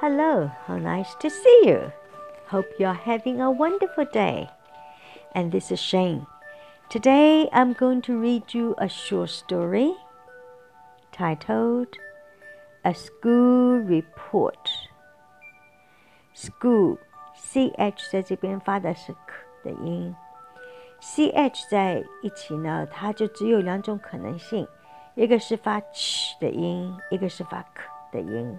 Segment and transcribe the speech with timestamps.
[0.00, 1.92] Hello, how nice to see you.
[2.48, 4.48] Hope you're having a wonderful day.
[5.34, 6.26] And this is Shane.
[6.88, 9.92] Today I'm going to read you a short story
[11.12, 11.96] titled
[12.84, 14.70] A School Report.
[16.34, 16.98] School
[17.34, 20.14] C H 在这边发的是 k 的音，
[21.00, 24.68] C H 在一起呢，它就只有两种可能性，
[25.14, 28.58] 一个是发 ch 的音，一个是发 k 的音。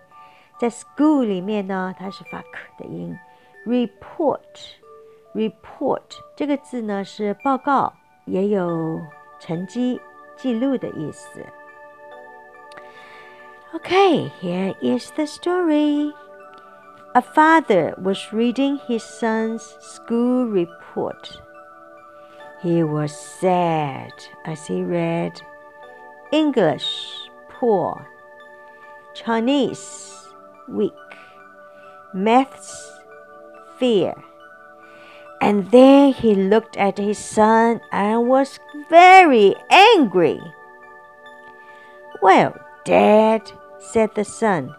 [0.62, 3.18] 在 school 里面呢，它是发 k 的音。
[3.66, 6.02] report，report
[6.36, 7.94] 这个字呢是报告，
[8.26, 9.02] 也有
[9.40, 10.00] 成绩
[10.36, 11.46] 记录的意思。
[13.74, 16.14] Okay, here is the story.
[17.14, 21.40] A father was reading his son's school report.
[22.62, 24.14] He was sad
[24.46, 25.40] as he read
[26.32, 28.08] English, poor,
[29.14, 30.11] Chinese,
[30.69, 30.93] weak,
[32.15, 32.91] maths,
[33.79, 34.15] fear.
[35.41, 40.41] And then he looked at his son and was very angry.
[42.23, 42.55] Well,
[42.85, 44.75] Dad, said the son,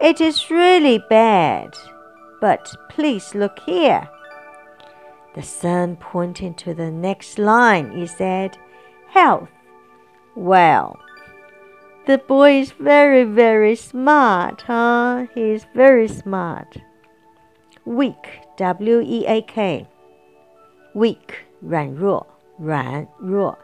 [0.00, 1.76] it is really bad.
[2.40, 4.08] But please look here.
[5.34, 7.92] The son pointed to the next line.
[7.92, 8.56] He said,
[9.08, 9.48] Health.
[10.34, 10.98] Well,
[12.05, 15.25] the boy is very, very smart, huh?
[15.33, 16.77] He is very smart.
[17.85, 19.87] Weak, W E A K.
[20.93, 22.25] Weak, 软弱,
[22.57, 23.57] 软弱,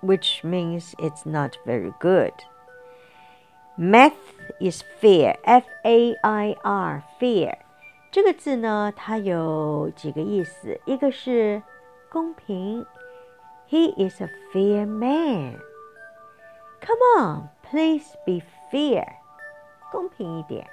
[0.00, 2.32] which means it's not very good.
[3.78, 4.12] Math
[4.60, 7.56] is fear, F A I R, fear.
[8.10, 11.62] 这个字呢，它有几个意思，一个是
[12.10, 12.84] 公平，
[13.70, 15.58] He is a fair man.
[16.81, 19.05] Come on, please be fair.
[19.91, 20.67] 公平一点。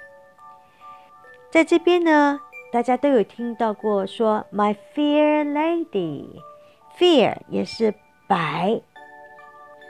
[1.51, 2.39] 在这边呢，
[2.71, 7.93] 大家都有听到过说 “My fair lady”，“fair” 也是
[8.27, 8.81] 白，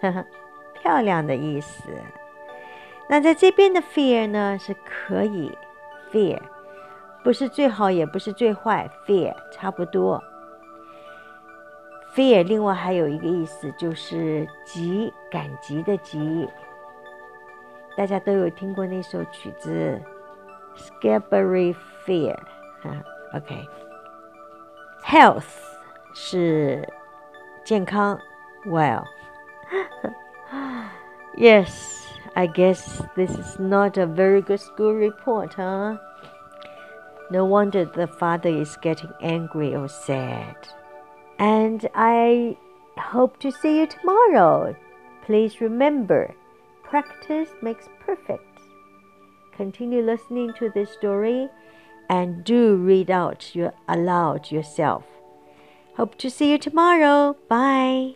[0.01, 0.25] 呵呵，
[0.81, 1.89] 漂亮的意思。
[3.07, 5.57] 那在这边的 “fair” 呢，是可以
[6.11, 6.41] ，“fair”
[7.23, 10.23] 不是最好，也不是最坏，“fair” 差不多。
[12.15, 16.49] fear 另外还有一个意思就是急，赶集的急。
[17.97, 20.01] 大家都有听过那首曲子
[21.01, 21.75] 《Scarborough
[22.05, 22.35] Fair》
[22.81, 23.67] 哈，OK。
[25.03, 25.43] Health
[31.37, 35.97] yes, I guess this is not a very good school report, huh?
[37.29, 40.55] No wonder the father is getting angry or sad.
[41.39, 42.57] And I
[42.97, 44.75] hope to see you tomorrow.
[45.25, 46.33] Please remember,
[46.83, 48.61] practice makes perfect.
[49.55, 51.49] Continue listening to this story
[52.09, 55.03] and do read out your aloud yourself.
[55.97, 57.35] Hope to see you tomorrow.
[57.47, 58.15] Bye.